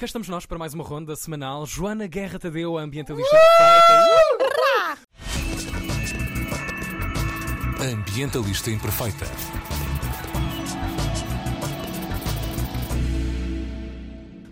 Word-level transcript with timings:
cá 0.00 0.06
estamos 0.06 0.28
nós 0.30 0.46
para 0.46 0.58
mais 0.58 0.72
uma 0.72 0.82
ronda 0.82 1.14
semanal. 1.14 1.66
Joana 1.66 2.06
Guerra 2.06 2.38
Tadeu, 2.38 2.78
ambientalista 2.78 3.36
perfeita. 3.36 5.04
Ambientalista 7.92 8.70
Imperfeita. 8.70 9.26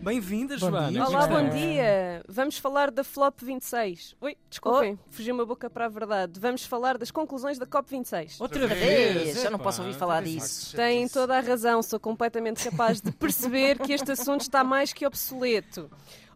Bem-vinda, 0.08 0.56
Joana. 0.56 1.06
Olá, 1.06 1.26
bom 1.26 1.50
dia. 1.50 2.22
Vamos 2.27 2.56
falar 2.56 2.91
da 2.91 3.04
Flop 3.04 3.43
26. 3.43 4.16
Oi, 4.23 4.38
desculpem, 4.48 4.98
fugiu 5.11 5.34
uma 5.34 5.45
boca 5.45 5.68
para 5.68 5.84
a 5.84 5.88
verdade. 5.88 6.41
Vamos 6.41 6.64
falar 6.64 6.96
das 6.96 7.11
conclusões 7.11 7.59
da 7.59 7.66
COP 7.66 7.91
26. 7.91 8.41
Outra 8.41 8.62
Outra 8.62 8.74
vez. 8.74 9.23
vez, 9.23 9.42
já 9.42 9.50
não 9.50 9.59
posso 9.59 9.82
ouvir 9.82 9.92
falar 9.92 10.23
disso. 10.23 10.74
Tem 10.74 11.06
toda 11.09 11.36
a 11.36 11.41
razão, 11.41 11.82
sou 11.82 12.00
completamente 12.00 12.64
capaz 12.70 13.02
de 13.02 13.12
perceber 13.12 13.79
que 13.80 13.92
este 13.92 14.10
assunto 14.10 14.41
está 14.41 14.64
mais 14.64 14.95
que 14.95 15.06
obsoleto. 15.06 15.91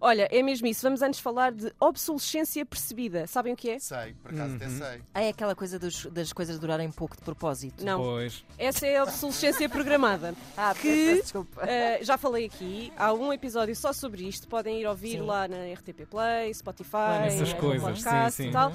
Olha, 0.05 0.27
é 0.32 0.43
mesmo 0.43 0.66
isso. 0.66 0.82
Vamos 0.82 1.00
antes 1.00 1.20
falar 1.20 1.52
de 1.52 1.73
obsolescência 1.79 2.66
percebida. 2.66 3.24
Sabem 3.29 3.52
o 3.52 3.56
que 3.56 3.70
é? 3.70 3.79
Sei, 3.79 4.15
por 4.20 4.34
acaso 4.34 4.56
até 4.56 4.69
sei. 4.69 5.02
É 5.15 5.28
aquela 5.28 5.55
coisa 5.55 5.78
dos- 5.78 6.06
das 6.06 6.33
coisas 6.33 6.59
durarem 6.59 6.91
pouco 6.91 7.16
de 7.16 7.23
propósito. 7.23 7.84
Não. 7.84 8.01
Pois. 8.01 8.45
Essa 8.59 8.84
é 8.87 8.97
a 8.98 9.05
obsolescência 9.05 9.69
programada. 9.69 10.34
Ah, 10.56 10.75
Que- 10.75 11.20
desculpa. 11.23 11.62
Uh, 11.62 12.05
já 12.05 12.19
falei 12.19 12.47
aqui, 12.47 12.92
há 12.97 13.12
um 13.12 13.33
episódio 13.33 13.75
só 13.77 13.92
sobre 13.92 14.25
isto. 14.27 14.48
Podem 14.48 14.80
ir 14.80 14.87
ouvir 14.87 15.12
Sim. 15.12 15.20
lá 15.23 15.47
na 15.47 15.73
RTP 15.73 16.05
Play, 16.11 16.53
Spotify, 16.53 16.97
Ah, 16.97 17.19
nessas 17.23 17.50
Apple 17.50 17.61
coisas, 17.61 17.83
Podcast 17.83 18.33
sim, 18.37 18.42
sim. 18.45 18.48
e 18.48 18.53
tal. 18.53 18.73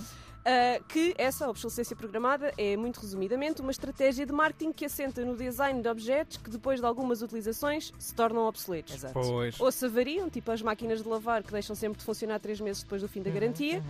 Uh, 0.48 0.82
que 0.86 1.14
essa 1.18 1.50
obsolescência 1.50 1.94
programada 1.94 2.54
é, 2.58 2.78
muito 2.78 3.02
resumidamente, 3.02 3.60
uma 3.62 3.70
estratégia 3.72 4.26
de 4.26 4.32
marketing 4.32 4.72
que 4.72 4.86
assenta 4.86 5.26
no 5.26 5.36
design 5.36 5.82
de 5.82 5.90
objetos 5.90 6.38
que, 6.38 6.50
depois 6.50 6.80
de 6.80 6.86
algumas 6.86 7.22
utilizações, 7.22 7.92
se 8.00 8.16
tornam 8.16 8.46
obsoletos. 8.46 8.94
Exato. 8.96 9.14
Pois. 9.14 9.60
Ou 9.60 9.70
se 9.72 9.86
avariam, 9.86 10.30
tipo 10.30 10.50
as 10.50 10.62
máquinas 10.62 11.04
de 11.04 11.10
lavar 11.10 11.44
que 11.44 11.52
deixam 11.52 11.76
sempre 11.76 12.00
de 12.00 12.06
funcionar 12.06 12.40
três 12.40 12.62
meses 12.62 12.82
depois 12.82 13.02
do 13.02 13.10
fim 13.10 13.22
da 13.22 13.30
garantia, 13.30 13.84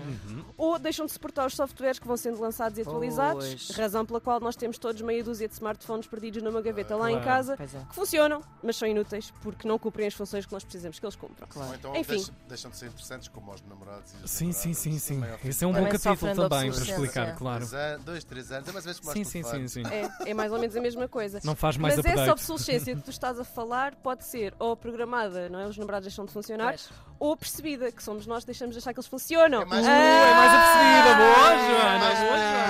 ou 0.58 0.80
deixam 0.80 1.06
de 1.06 1.12
suportar 1.12 1.46
os 1.46 1.54
softwares 1.56 2.00
que 2.00 2.08
vão 2.08 2.18
sendo 2.18 2.42
lançados 2.42 2.80
e 2.80 2.82
atualizados, 2.82 3.46
Pois. 3.68 3.70
razão 3.78 4.04
pela 4.04 4.20
qual 4.20 4.40
nós 4.40 4.56
temos 4.56 4.80
todos 4.80 5.00
meia 5.04 5.24
dúzia 5.24 5.48
de 5.48 5.54
smartphones 5.54 6.08
perdidos 6.08 6.42
numa 6.42 6.60
gaveta 6.62 6.96
lá 6.96 7.12
em 7.12 7.16
Claro. 7.22 7.26
casa, 7.28 7.56
Pois 7.58 7.76
é, 7.76 7.80
que 7.88 7.94
funcionam, 7.96 8.42
mas 8.64 8.76
são 8.76 8.88
inúteis 8.88 9.32
porque 9.44 9.68
não 9.68 9.78
cumprem 9.78 10.08
as 10.08 10.16
funções 10.16 10.44
que 10.46 10.54
nós 10.54 10.64
precisamos 10.64 10.98
que 10.98 11.06
eles 11.06 11.16
cumpram. 11.16 11.48
claro. 11.48 11.70
Ou 11.70 11.76
então 11.76 11.96
Enfim. 11.96 12.16
deixam, 12.16 12.36
deixam 12.48 12.72
de 12.72 12.78
ser 12.78 12.86
interessantes 12.88 13.28
como 13.28 13.52
aos 13.52 13.62
namorados 13.62 14.12
e 14.14 14.24
as 14.24 14.32
Sim, 14.32 14.52
sim, 14.52 14.74
sim, 14.74 14.98
sim. 14.98 15.16
Também 15.20 15.32
ao 15.34 15.38
fim 15.38 15.48
Esse 15.50 15.64
é 15.64 15.68
um 15.68 15.72
Também 15.74 15.86
bom 15.86 15.92
capítulo 15.92 16.16
sofrem 16.18 16.36
de 16.50 16.56
também 16.56 16.72
para 16.72 16.82
explicar, 16.84 17.36
claro. 17.36 17.60
Dois, 17.60 17.74
anos, 17.74 18.06
dois, 18.06 18.24
três 18.24 18.52
anos, 18.52 18.70
mas 18.74 18.86
vezes 18.86 19.02
Sim, 19.04 19.24
sim, 19.24 19.44
sim, 19.44 19.68
sim. 19.68 19.84
É, 19.88 20.32
é 20.32 20.34
mais 20.34 20.52
ou 20.52 20.60
menos 20.60 20.76
a 20.76 20.82
mesma 20.82 21.08
coisa. 21.08 21.40
Não 21.44 21.56
faz 21.56 21.78
mais 21.78 21.96
Mas 21.96 22.06
essa 22.06 22.14
update. 22.14 22.32
obsolescência 22.32 22.96
que 22.96 23.02
tu 23.02 23.10
estás 23.12 23.40
a 23.40 23.44
falar 23.44 23.96
pode 23.96 24.24
ser 24.26 24.54
ou 24.60 24.76
programada, 24.76 25.50
não 25.50 25.60
é? 25.60 25.68
Os 25.68 25.78
namorados 25.78 26.08
deixam 26.08 26.26
de 26.26 26.32
funcionar, 26.32 26.70
Pois. 26.70 26.90
ou 27.20 27.36
percebida, 27.38 27.92
que 27.92 28.04
somos 28.04 28.26
nós 28.28 28.44
que 28.44 28.48
deixamos 28.48 28.74
de 28.76 28.80
achar 28.80 28.94
que 28.94 29.00
eles 29.00 29.08
funcionam. 29.08 29.62
É 29.62 29.66
mais 29.66 29.86
aí. 29.86 29.94
é 29.94 30.34
mais 30.36 30.54
apercebida. 30.54 31.16
Boa, 31.16 31.28
É 31.28 32.00
mais 32.00 32.18
Joana. 32.20 32.26
Boa. 32.28 32.38
Joana. 32.38 32.67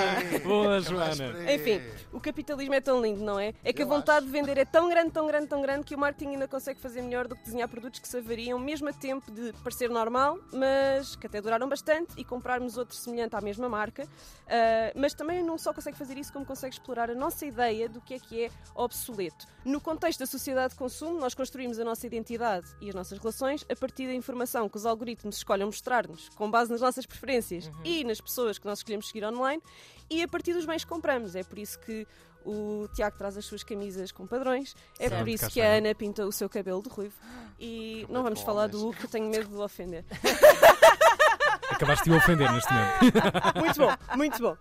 Boa, 0.48 0.76
É 0.78 0.80
Joana. 0.80 1.52
Enfim, 1.52 1.80
o 2.12 2.20
capitalismo 2.20 2.74
é 2.74 2.80
tão 2.80 3.00
lindo, 3.00 3.22
não 3.22 3.38
é? 3.38 3.54
É 3.62 3.72
que 3.72 3.82
a 3.82 3.84
Eu 3.84 3.88
vontade 3.88 4.26
de 4.26 4.32
vender 4.32 4.58
é 4.58 4.64
tão 4.64 4.88
grande, 4.88 5.10
tão 5.10 5.26
grande, 5.26 5.46
tão 5.46 5.62
grande 5.62 5.84
que 5.84 5.94
o 5.94 5.98
marketing 5.98 6.32
ainda 6.34 6.48
consegue 6.48 6.80
fazer 6.80 7.02
melhor 7.02 7.28
do 7.28 7.36
que 7.36 7.44
desenhar 7.44 7.68
produtos 7.68 8.00
que 8.00 8.08
se 8.08 8.16
avariam, 8.16 8.58
mesmo 8.58 8.88
a 8.88 8.92
tempo 8.92 9.30
de 9.30 9.52
parecer 9.64 9.90
normal, 9.90 10.38
mas 10.52 11.14
que 11.16 11.26
até 11.26 11.40
duraram 11.40 11.68
bastante 11.68 12.14
e 12.16 12.24
comprarmos 12.24 12.76
outro 12.76 12.96
semelhante 12.96 13.36
à 13.36 13.40
mesma 13.40 13.68
marca. 13.68 14.08
Ah, 14.48 14.92
mas 14.94 15.14
também 15.14 15.42
não 15.42 15.58
só 15.58 15.72
consegue 15.72 15.96
fazer 15.96 16.16
isso, 16.16 16.32
como 16.32 16.44
consegue 16.46 16.74
explorar 16.74 17.10
a 17.10 17.14
nossa 17.14 17.44
ideia 17.44 17.88
do 17.88 18.00
que 18.00 18.14
é 18.14 18.18
que 18.18 18.44
é 18.44 18.50
obsoleto. 18.74 19.46
No 19.64 19.80
contexto 19.80 20.20
da 20.20 20.26
sociedade 20.26 20.72
de 20.72 20.78
consumo, 20.78 21.18
nós 21.20 21.34
construímos 21.34 21.78
a 21.78 21.84
nossa 21.84 22.06
identidade 22.06 22.66
e 22.80 22.88
as 22.88 22.94
nossas 22.94 23.18
relações 23.18 23.64
a 23.70 23.76
partir 23.76 24.06
da 24.06 24.14
informação 24.14 24.68
que 24.68 24.76
os 24.76 24.86
algoritmos 24.86 25.36
escolhem 25.36 25.66
mostrar-nos, 25.66 26.28
com 26.30 26.50
base 26.50 26.70
nas 26.70 26.80
nossas 26.80 27.04
preferências 27.04 27.70
e 27.84 28.04
nas 28.04 28.20
pessoas 28.20 28.58
que 28.58 28.66
nós 28.66 28.78
escolhemos 28.78 29.08
seguir 29.08 29.24
online, 29.24 29.62
e 30.10 30.22
a 30.22 30.28
partir 30.28 30.37
dos 30.42 30.66
bens 30.66 30.84
que 30.84 30.88
compramos. 30.90 31.34
É 31.34 31.42
por 31.42 31.58
isso 31.58 31.78
que 31.78 32.06
o 32.44 32.88
Tiago 32.94 33.16
traz 33.18 33.36
as 33.36 33.44
suas 33.44 33.62
camisas 33.62 34.10
com 34.10 34.26
padrões, 34.26 34.74
é 34.98 35.08
Certo, 35.08 35.20
por 35.20 35.28
isso 35.28 35.50
que 35.50 35.60
a 35.60 35.72
Ana 35.76 35.94
pinta 35.94 36.26
o 36.26 36.32
seu 36.32 36.48
cabelo 36.48 36.82
de 36.82 36.88
ruivo. 36.88 37.14
E 37.58 38.06
não 38.08 38.22
vamos 38.22 38.40
falar 38.40 38.68
do. 38.68 38.78
Hugo, 38.88 38.94
que 38.96 39.04
eu 39.04 39.10
tenho 39.10 39.28
medo 39.28 39.48
de 39.48 39.54
o 39.54 39.62
ofender. 39.62 40.04
Acabaste 41.70 42.04
de 42.04 42.10
o 42.10 42.16
ofender 42.16 42.50
neste 42.50 42.72
momento. 42.72 43.58
Muito 43.58 43.78
bom, 43.78 44.16
muito 44.16 44.42
bom. 44.42 44.56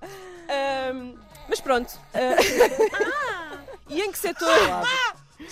Ahm, 0.49 1.15
mas 1.47 1.61
pronto. 1.61 1.97
ah, 2.13 3.57
e 3.89 4.01
em 4.01 4.11
que 4.11 4.19
setor? 4.19 4.49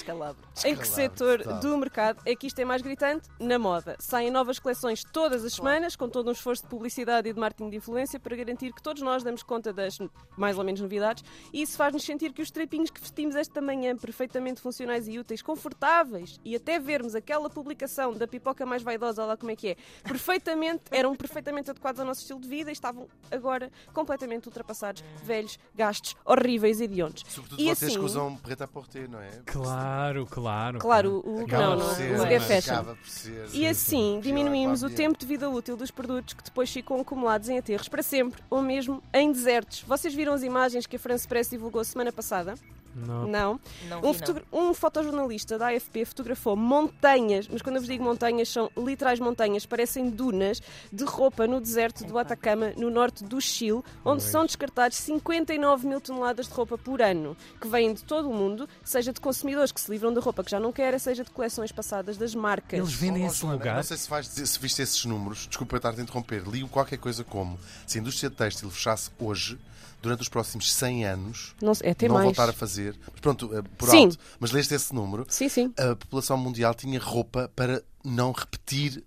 Descalabro. 0.06 0.44
Em 0.64 0.76
que 0.76 0.82
Descalabro, 0.82 0.86
setor 1.18 1.42
total. 1.44 1.60
do 1.60 1.78
mercado 1.78 2.22
é 2.26 2.36
que 2.36 2.46
isto 2.48 2.60
é 2.60 2.66
mais 2.66 2.82
gritante? 2.82 3.28
Na 3.40 3.58
moda. 3.58 3.96
Saem 4.00 4.30
novas 4.30 4.60
coleções 4.60 5.04
todas 5.04 5.44
as 5.44 5.54
semanas, 5.54 5.96
com 5.96 6.08
todo 6.08 6.28
um 6.30 6.32
esforço 6.32 6.62
de 6.64 6.70
publicidade 6.70 7.28
e 7.30 7.34
de 7.34 7.40
marketing 7.40 7.72
de 7.72 7.78
influência 7.78 8.20
para 8.20 8.36
garantir 8.36 8.72
que 8.72 8.82
todos 8.84 9.02
nós 9.02 9.24
damos 9.24 9.42
conta 9.42 9.74
das 9.74 9.98
mais 10.38 10.58
ou 10.58 10.64
menos 10.64 10.80
novidades 10.82 11.24
e 11.52 11.62
isso 11.62 11.76
faz-nos 11.78 12.04
sentir 12.04 12.32
que 12.34 12.42
os 12.42 12.52
trapinhos 12.52 12.90
que 12.92 13.02
vestimos 13.02 13.36
esta 13.36 13.60
manhã, 13.62 13.96
perfeitamente 13.98 14.62
funcionais 14.62 15.08
e 15.08 15.18
úteis, 15.18 15.42
confortáveis 15.42 16.40
e 16.46 16.56
até 16.56 16.80
vermos 16.80 17.16
aquela 17.16 17.50
publicação 17.50 18.14
da 18.14 18.28
pipoca 18.28 18.66
mais 18.66 18.84
vaidosa, 18.84 19.22
olha 19.24 19.30
lá 19.30 19.38
como 19.38 19.52
é 19.52 19.56
que 19.56 19.70
é, 19.70 19.76
perfeitamente, 20.04 20.84
eram 20.92 21.16
perfeitamente 21.16 21.72
adequados 21.72 22.00
ao 22.00 22.06
nosso 22.06 22.22
estilo 22.22 22.40
de 22.40 22.48
vida 22.48 22.70
e 22.70 22.74
estavam 22.74 23.08
agora 23.32 23.72
completamente 23.94 24.48
ultrapassados, 24.48 25.04
velhos, 25.24 25.58
gastos, 25.74 26.16
horríveis 26.26 26.80
e 26.80 26.84
hediondos. 26.84 27.24
Sobretudo 27.28 27.60
E 27.62 27.66
vocês 27.66 27.84
assim- 27.92 28.00
que 28.00 28.06
usam 28.06 28.36
preta 28.38 28.66
a 28.66 28.68
porter, 28.68 29.10
não 29.10 29.20
é? 29.20 29.30
Claro, 29.46 29.95
claro. 30.26 30.80
Claro, 30.80 31.22
o 31.26 31.36
Hugo 31.36 31.46
Acaba 31.46 31.76
não, 31.76 31.78
não 31.78 31.92
é? 31.92 31.96
ser, 31.96 32.20
O 32.20 32.26
é 32.26 32.40
fashion. 32.40 32.96
Ser. 33.04 33.50
E 33.54 33.68
assim 33.68 34.20
diminuímos 34.22 34.82
para 34.82 34.88
o 34.88 34.88
o 34.88 34.90
tempo 34.90 35.18
de 35.18 35.26
vida 35.26 35.50
útil 35.50 35.76
dos 35.76 35.92
produtos 35.92 36.34
que 36.34 36.44
depois 36.44 36.72
ficam 36.72 37.00
acumulados 37.00 37.50
em 37.50 37.58
aterros 37.58 37.88
para 37.88 38.04
sempre 38.04 38.42
ou 38.50 38.62
mesmo 38.62 39.02
em 39.14 39.32
desertos. 39.32 39.84
Vocês 39.88 40.14
viram 40.14 40.34
as 40.34 40.44
imagens 40.44 40.86
que 40.86 40.96
a 40.96 41.00
France 41.00 41.28
Press 41.28 41.50
divulgou 41.50 41.84
semana 41.84 42.12
passada? 42.12 42.56
Não. 42.96 43.28
Não. 43.28 43.60
Não 43.90 44.00
Um, 44.04 44.14
vi, 44.14 44.22
não. 44.52 44.70
um 44.70 44.74
fotojornalista 44.74 45.58
da 45.58 45.68
AFP 45.70 46.06
fotografou 46.06 46.56
montanhas, 46.56 47.48
mas 47.48 47.62
quando 47.62 47.76
eu 47.76 47.82
vos 47.82 47.90
digo 47.90 48.04
montanhas, 48.04 48.48
são 48.50 48.72
literais 48.78 49.20
montanhas, 49.20 49.66
parecem 49.66 50.10
dunas 50.10 50.62
de 50.92 51.04
roupa 51.04 51.46
no 51.46 51.60
deserto 51.60 52.06
do 52.06 52.18
Atacama, 52.18 52.72
no 52.78 52.90
norte 52.90 53.24
do 53.24 53.42
Chile, 53.42 53.84
onde 54.04 54.22
Pois. 54.22 54.24
são 54.24 54.46
descartados 54.46 54.98
59 54.98 55.88
mil 55.88 56.00
toneladas 56.00 56.48
de 56.48 56.54
roupa 56.54 56.78
por 56.78 57.02
ano, 57.02 57.36
que 57.60 57.68
vêm 57.68 57.94
de 57.94 58.04
todo 58.04 58.30
o 58.30 58.34
mundo, 58.34 58.68
seja 58.84 59.12
de 59.12 59.20
consumidores 59.20 59.72
que 59.72 59.82
se 59.82 59.92
livram 59.92 60.14
da 60.14 60.22
roupa 60.22 60.44
que 60.44 60.52
já 60.52 60.60
não 60.60 60.72
querem, 60.72 60.98
seja 61.00 61.24
de 61.24 61.32
coleções 61.32 61.72
passadas 61.72 62.18
das 62.18 62.34
marcas. 62.34 62.80
Eles 62.80 62.94
vendem 62.94 63.24
Oh, 63.24 63.28
esse 63.28 63.40
Joana, 63.42 63.56
lugar. 63.58 63.76
Não 63.76 63.84
sei 63.84 63.98
se, 63.98 64.10
vais 64.10 64.28
dizer- 64.28 64.46
se 64.48 64.60
viste 64.60 64.82
esses 64.82 65.04
números, 65.06 65.48
desculpa 65.48 65.76
eu 65.76 65.78
estar 65.78 65.90
a 65.90 65.94
te 65.94 66.02
interromper, 66.02 66.48
li 66.48 66.66
qualquer 66.70 66.98
coisa 66.98 67.24
como 67.24 67.60
se 67.86 67.98
a 67.98 68.02
indústria 68.02 68.30
têxtil 68.30 68.70
fechasse 68.70 69.10
hoje, 69.20 69.58
durante 70.02 70.22
os 70.22 70.30
próximos 70.30 70.72
100 70.72 71.06
anos, 71.06 71.56
Não 71.62 71.74
é 71.82 71.92
até 71.92 72.08
não 72.08 72.16
mais. 72.16 72.26
voltar 72.26 72.50
a 72.50 72.54
fazer, 72.54 72.96
mas 73.12 73.20
pronto, 73.20 73.50
eh, 73.56 73.62
por 73.78 73.90
Sim. 73.90 74.06
alto, 74.06 74.20
mas 74.40 74.52
leste 74.52 74.74
esse 74.74 74.94
número, 74.94 75.26
Sim, 75.30 75.50
sim. 75.50 75.74
a 75.78 75.96
população 75.96 76.38
mundial 76.38 76.74
tinha 76.74 77.00
roupa 77.00 77.52
para 77.56 77.84
não 78.04 78.32
repetir 78.32 79.04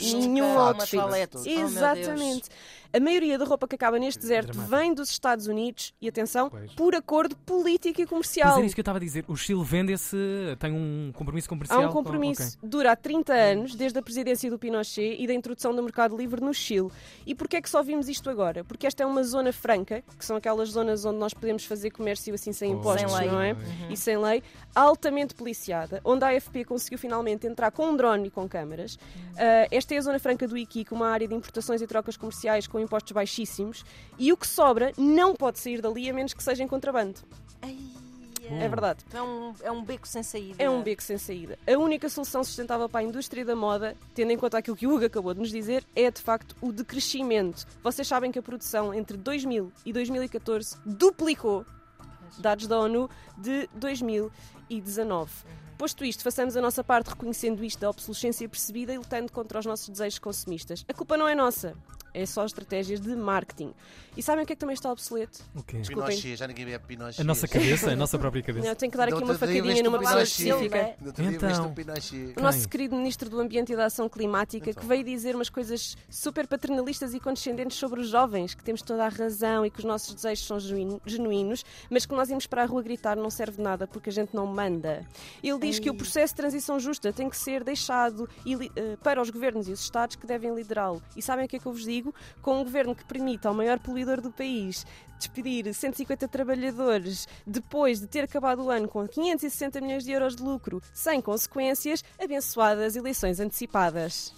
Nenhum 0.00 0.58
outfit. 0.58 0.96
toalete. 0.96 1.36
Oh. 1.36 1.46
Exatamente. 1.46 2.48
A 2.94 3.00
maioria 3.00 3.38
da 3.38 3.44
roupa 3.44 3.66
que 3.66 3.74
acaba 3.74 3.98
neste 3.98 4.20
deserto 4.20 4.52
Dramático. 4.52 4.76
vem 4.76 4.92
dos 4.94 5.08
Estados 5.10 5.46
Unidos 5.46 5.94
e, 6.00 6.08
atenção, 6.08 6.50
Pois. 6.50 6.72
por 6.74 6.94
acordo 6.94 7.34
político 7.36 8.00
e 8.00 8.02
Mas 8.04 8.10
comercial. 8.10 8.56
era 8.58 8.66
isso 8.66 8.74
que 8.74 8.80
eu 8.80 8.82
estava 8.82 8.98
a 8.98 9.00
dizer. 9.00 9.24
O 9.28 9.36
Chile 9.36 9.62
vende 9.64 9.92
esse. 9.92 10.16
tem 10.58 10.72
um 10.72 11.10
compromisso 11.14 11.46
Há 11.46 11.48
comercial. 11.48 11.80
um 11.82 11.86
com- 11.88 11.92
compromisso. 11.94 12.58
ok. 12.58 12.68
Dura 12.68 12.92
há 12.92 12.96
30 12.96 13.32
anos, 13.32 13.74
desde 13.74 13.98
a 13.98 14.02
presidência 14.02 14.50
do 14.50 14.58
Pinochet 14.58 15.16
e 15.18 15.26
da 15.26 15.32
introdução 15.32 15.74
do 15.74 15.82
mercado 15.82 16.16
livre 16.16 16.40
no 16.42 16.52
Chile. 16.52 16.88
E 17.26 17.34
porquê 17.34 17.56
é 17.56 17.62
que 17.62 17.70
só 17.70 17.82
vimos 17.82 18.08
isto 18.08 18.28
agora? 18.28 18.62
Porque 18.64 18.86
esta 18.86 19.02
é 19.02 19.06
uma 19.06 19.22
zona 19.24 19.52
franca, 19.52 20.02
que 20.18 20.24
são 20.24 20.36
aquelas 20.36 20.68
zonas 20.70 21.04
onde 21.04 21.18
nós 21.18 21.32
podemos 21.32 21.64
fazer 21.64 21.90
comércio 21.90 22.34
assim 22.34 22.52
sem 22.52 22.70
Pois. 22.76 23.00
impostos, 23.00 23.12
Sem 23.12 23.20
lei. 23.20 23.30
não 23.30 23.40
é? 23.40 23.56
E 23.90 23.96
sem 23.96 24.18
lei, 24.18 24.42
altamente 24.74 25.34
policiada, 25.34 26.00
onde 26.04 26.24
a 26.24 26.28
AFP 26.28 26.64
conseguiu 26.64 26.98
finalmente 26.98 27.46
entrar 27.46 27.70
com 27.70 27.86
um 27.86 27.96
drone 27.96 28.28
e 28.28 28.30
com 28.30 28.48
câmaras. 28.48 28.98
Ah, 29.38 29.66
esta 29.70 29.94
é 29.94 29.98
a 29.98 30.00
zona 30.02 30.18
franca 30.18 30.46
do 30.46 30.56
Iquique, 30.58 30.92
uma 30.92 31.08
área 31.08 31.26
de 31.26 31.34
importações 31.34 31.80
e 31.80 31.86
trocas 31.86 32.16
comerciais 32.16 32.66
com 32.66 32.81
impostos 32.82 33.12
baixíssimos. 33.12 33.84
E 34.18 34.32
o 34.32 34.36
que 34.36 34.46
sobra 34.46 34.92
não 34.98 35.34
pode 35.34 35.58
sair 35.58 35.80
dali 35.80 36.08
a 36.10 36.12
menos 36.12 36.34
que 36.34 36.42
seja 36.42 36.62
em 36.62 36.68
contrabando. 36.68 37.20
Ai, 37.60 37.78
É 38.60 38.68
verdade. 38.68 39.04
É 39.12 39.22
um, 39.22 39.54
é 39.62 39.70
um 39.70 39.84
beco 39.84 40.06
sem 40.06 40.22
saída. 40.22 40.62
É 40.62 40.68
um 40.68 40.82
beco 40.82 41.02
sem 41.02 41.16
saída. 41.16 41.58
A 41.66 41.78
única 41.78 42.08
solução 42.08 42.42
sustentável 42.42 42.88
para 42.88 43.00
a 43.00 43.04
indústria 43.04 43.44
da 43.44 43.54
moda, 43.54 43.96
tendo 44.14 44.32
em 44.32 44.36
conta 44.36 44.58
aquilo 44.58 44.76
que 44.76 44.86
o 44.86 44.94
Hugo 44.94 45.06
acabou 45.06 45.32
de 45.32 45.40
nos 45.40 45.50
dizer, 45.50 45.84
é 45.94 46.10
de 46.10 46.20
facto 46.20 46.56
o 46.60 46.72
decrescimento. 46.72 47.66
Vocês 47.82 48.06
sabem 48.06 48.32
que 48.32 48.38
a 48.38 48.42
produção 48.42 48.92
entre 48.92 49.16
2000 49.16 49.72
e 49.86 49.92
2014 49.92 50.76
duplicou, 50.84 51.64
dados 52.38 52.66
da 52.66 52.78
ONU, 52.78 53.08
de 53.38 53.68
2019. 53.74 55.30
Posto 55.78 56.04
isto, 56.04 56.22
façamos 56.22 56.56
a 56.56 56.60
nossa 56.60 56.84
parte 56.84 57.08
reconhecendo 57.08 57.64
isto 57.64 57.80
da 57.80 57.90
obsolescência 57.90 58.48
percebida 58.48 58.92
e 58.92 58.98
lutando 58.98 59.32
contra 59.32 59.58
os 59.58 59.66
nossos 59.66 59.88
desejos 59.88 60.18
consumistas. 60.18 60.84
A 60.88 60.94
culpa 60.94 61.16
não 61.16 61.26
é 61.26 61.34
nossa. 61.34 61.74
É 62.14 62.26
só 62.26 62.44
estratégias 62.44 63.00
de 63.00 63.14
marketing. 63.16 63.72
E 64.14 64.22
sabem 64.22 64.44
o 64.44 64.46
que 64.46 64.52
é 64.52 64.56
que 64.56 64.60
também 64.60 64.74
está 64.74 64.92
obsoleto? 64.92 65.42
O 65.54 65.62
quê? 65.62 65.78
Desculpem. 65.78 66.08
Pinochet, 66.10 66.36
já 66.36 66.46
ninguém 66.46 66.66
bebe 66.66 66.84
Pinochet. 66.86 67.20
A 67.20 67.24
nossa 67.24 67.48
cabeça, 67.48 67.90
a 67.92 67.96
nossa 67.96 68.18
própria 68.18 68.42
cabeça. 68.42 68.66
Eu 68.68 68.76
tenho 68.76 68.92
que 68.92 68.98
dar 68.98 69.08
aqui 69.08 69.14
uma 69.24 69.34
facadinha 69.34 69.82
numa 69.82 69.96
o 69.96 70.00
pessoa 70.00 70.22
específica. 70.22 70.94
Então. 71.00 71.72
o 72.36 72.42
nosso 72.42 72.58
Quem? 72.60 72.68
querido 72.68 72.96
Ministro 72.96 73.30
do 73.30 73.40
Ambiente 73.40 73.72
e 73.72 73.76
da 73.76 73.86
Ação 73.86 74.08
Climática, 74.08 74.68
Então. 74.70 74.82
que 74.82 74.86
veio 74.86 75.02
dizer 75.02 75.34
umas 75.34 75.48
coisas 75.48 75.96
super 76.10 76.46
paternalistas 76.46 77.14
e 77.14 77.20
condescendentes 77.20 77.78
sobre 77.78 78.00
os 78.00 78.08
jovens, 78.08 78.54
que 78.54 78.62
temos 78.62 78.82
toda 78.82 79.06
a 79.06 79.08
razão 79.08 79.64
e 79.64 79.70
que 79.70 79.78
os 79.78 79.84
nossos 79.84 80.14
desejos 80.14 80.46
são 80.46 80.60
genuíno- 80.60 81.00
genuínos, 81.06 81.64
mas 81.88 82.04
que 82.04 82.14
nós 82.14 82.28
irmos 82.28 82.46
para 82.46 82.62
a 82.62 82.66
rua 82.66 82.82
gritar 82.82 83.16
não 83.16 83.30
serve 83.30 83.56
de 83.56 83.62
nada 83.62 83.86
porque 83.86 84.10
a 84.10 84.12
gente 84.12 84.34
não 84.34 84.46
manda. 84.46 85.06
Ele 85.42 85.58
diz 85.58 85.78
que 85.78 85.88
o 85.88 85.94
processo 85.94 86.34
de 86.34 86.36
transição 86.36 86.78
justa 86.78 87.12
tem 87.12 87.30
que 87.30 87.36
ser 87.36 87.64
deixado 87.64 88.28
eh, 88.76 88.96
para 89.02 89.22
os 89.22 89.30
governos 89.30 89.68
e 89.68 89.72
os 89.72 89.80
Estados 89.80 90.16
que 90.16 90.26
devem 90.26 90.54
liderá-lo. 90.54 91.02
E 91.16 91.22
sabem 91.22 91.44
o 91.46 91.48
que 91.48 91.56
é 91.56 91.58
que 91.58 91.66
eu 91.66 91.72
vos 91.72 91.84
digo? 91.84 92.01
Com 92.40 92.60
um 92.60 92.64
governo 92.64 92.94
que 92.94 93.04
permita 93.04 93.48
ao 93.48 93.54
maior 93.54 93.78
poluidor 93.78 94.20
do 94.20 94.30
país 94.30 94.86
despedir 95.18 95.72
150 95.72 96.26
trabalhadores 96.26 97.28
depois 97.46 98.00
de 98.00 98.06
ter 98.08 98.24
acabado 98.24 98.64
o 98.64 98.70
ano 98.70 98.88
com 98.88 99.06
560 99.06 99.80
milhões 99.80 100.04
de 100.04 100.10
euros 100.10 100.34
de 100.34 100.42
lucro, 100.42 100.82
sem 100.92 101.20
consequências, 101.20 102.02
abençoadas 102.20 102.96
eleições 102.96 103.38
antecipadas. 103.38 104.34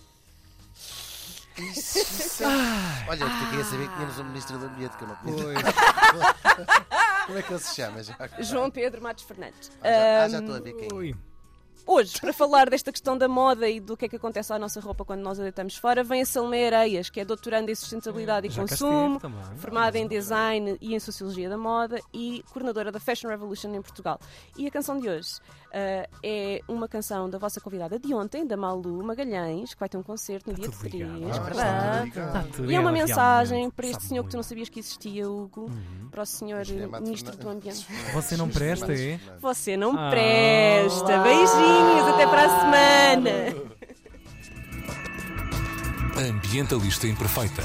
É- 1.57 3.09
Olha, 3.09 3.23
eu 3.23 3.49
queria 3.51 3.65
saber 3.65 3.89
que 3.89 3.95
tínhamos 3.95 4.19
um 4.19 4.25
Ministro 4.25 4.59
do 4.59 4.67
Ambiente 4.67 4.97
que 4.97 5.05
eu 5.05 5.09
não 5.09 5.17
conheço. 5.17 5.45
Como 7.27 7.39
é 7.39 7.43
que 7.43 7.53
ele 7.53 7.61
se 7.61 7.75
chama? 7.77 8.03
Já, 8.03 8.17
João 8.41 8.71
Pedro 8.71 9.01
Matos 9.01 9.25
Fernandes. 9.25 9.71
Ah, 9.81 9.89
já, 9.89 10.25
ah, 10.25 10.29
já 10.29 10.39
estou 10.41 10.57
a 10.57 10.61
ver 10.61 10.73
quem. 10.75 10.89
é. 10.91 10.95
Ui. 10.95 11.17
Hoje, 11.87 12.19
para 12.19 12.32
falar 12.32 12.71
desta 12.71 12.91
questão 12.91 13.17
da 13.19 13.29
moda 13.29 13.69
e 13.69 13.79
do 13.79 13.94
que 13.94 14.06
é 14.06 14.09
que 14.09 14.17
acontece 14.17 14.50
à 14.53 14.59
nossa 14.59 14.81
roupa 14.81 15.05
quando 15.05 15.21
nós 15.21 15.38
a 15.38 15.43
deitamos 15.43 15.76
fora, 15.76 16.03
vem 16.03 16.23
a 16.23 16.26
Salomé 16.26 16.67
Areias, 16.67 17.11
que 17.11 17.21
é 17.21 17.25
doutoranda 17.26 17.71
em 17.71 17.75
sustentabilidade 17.75 18.47
e 18.47 18.50
Já 18.50 18.62
cá 18.62 18.69
consumo, 18.69 19.21
formada 19.59 19.99
em 19.99 20.09
design 20.09 20.79
e 20.81 20.94
em 20.94 20.99
sociologia 20.99 21.47
da 21.49 21.59
moda 21.59 22.00
e 22.12 22.43
coordenadora 22.50 22.91
da 22.91 22.99
Fashion 22.99 23.29
Revolution 23.29 23.69
em 23.75 23.82
Portugal. 23.82 24.19
E 24.56 24.67
a 24.67 24.71
canção 24.71 24.99
de 24.99 25.11
hoje 25.11 25.35
ah, 25.75 26.09
é 26.23 26.62
uma 26.67 26.88
canção 26.88 27.29
da 27.29 27.37
vossa 27.37 27.61
convidada 27.61 27.99
de 27.99 28.15
ontem, 28.15 28.47
da 28.47 28.56
Malu 28.56 29.05
Magalhães, 29.05 29.75
que 29.75 29.81
vai 29.81 29.88
ter 29.88 29.99
um 29.99 30.03
concerto 30.03 30.50
no 30.50 30.56
dia 30.56 30.65
tudo 30.70 30.79
3. 30.79 30.94
ligado. 30.94 31.50
Ah, 31.61 32.06
está. 32.06 32.31
Tá 32.32 32.44
E 32.67 32.75
é 32.75 32.81
uma 32.81 32.93
mensagem 32.93 33.56
realmente 33.59 33.75
para 33.75 33.87
este 33.87 33.94
sabe 33.97 34.09
senhor 34.09 34.23
que 34.25 34.31
tu 34.31 34.32
não 34.35 34.38
muito. 34.38 34.49
sabias 34.49 34.69
que 34.70 34.81
existia, 34.81 35.29
Hugo, 35.29 35.65
Uhum. 35.65 36.09
para 36.11 36.23
o 36.23 36.27
senhor 36.27 36.65
Matos 36.88 37.09
Ministro 37.09 37.37
do. 37.37 37.47
Ambiente. 37.49 37.87
Você 38.15 38.37
não 38.38 38.49
presta, 38.49 38.93
é? 38.94 39.20
Você 39.38 39.77
não 39.77 39.94
Ah. 39.99 40.09
presta. 40.09 41.12
Beijinhos, 41.65 42.09
até 42.09 42.27
para 42.27 42.45
a 42.45 42.61
semana. 42.61 43.55
Ambientalista 46.29 47.07
Imperfeita. 47.07 47.63